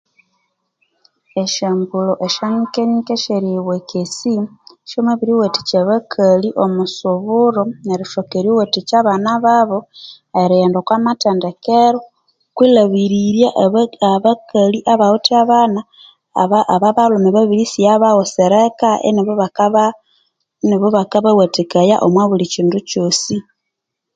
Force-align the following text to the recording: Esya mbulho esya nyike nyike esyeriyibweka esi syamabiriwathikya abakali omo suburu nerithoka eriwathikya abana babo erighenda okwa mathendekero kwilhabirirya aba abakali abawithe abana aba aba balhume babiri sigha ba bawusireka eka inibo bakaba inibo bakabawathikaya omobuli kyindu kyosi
Esya 1.43 1.69
mbulho 1.77 2.13
esya 2.25 2.47
nyike 2.55 2.81
nyike 2.91 3.13
esyeriyibweka 3.17 3.95
esi 4.05 4.33
syamabiriwathikya 4.89 5.77
abakali 5.83 6.49
omo 6.63 6.83
suburu 6.97 7.63
nerithoka 7.85 8.33
eriwathikya 8.37 8.95
abana 9.01 9.31
babo 9.45 9.77
erighenda 10.41 10.77
okwa 10.79 10.97
mathendekero 11.07 11.99
kwilhabirirya 12.55 13.49
aba 13.63 13.81
abakali 14.13 14.79
abawithe 14.93 15.33
abana 15.43 15.79
aba 16.41 16.59
aba 16.73 16.89
balhume 16.97 17.29
babiri 17.37 17.63
sigha 17.71 17.93
ba 17.95 18.01
bawusireka 18.03 18.89
eka 18.95 19.03
inibo 19.09 19.33
bakaba 19.41 19.83
inibo 20.63 20.87
bakabawathikaya 20.97 21.95
omobuli 22.05 22.45
kyindu 22.51 22.79
kyosi 22.89 23.35